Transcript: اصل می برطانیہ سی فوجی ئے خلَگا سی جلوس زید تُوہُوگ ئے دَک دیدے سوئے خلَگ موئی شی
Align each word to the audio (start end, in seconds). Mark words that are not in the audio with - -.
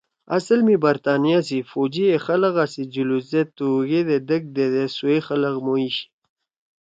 اصل 0.37 0.59
می 0.67 0.75
برطانیہ 0.83 1.39
سی 1.47 1.59
فوجی 1.71 2.05
ئے 2.09 2.17
خلَگا 2.25 2.65
سی 2.73 2.83
جلوس 2.93 3.23
زید 3.31 3.47
تُوہُوگ 3.57 3.89
ئے 4.13 4.17
دَک 4.27 4.43
دیدے 4.55 4.85
سوئے 4.95 5.17
خلَگ 5.27 5.55
موئی 5.65 5.87
شی 5.95 6.05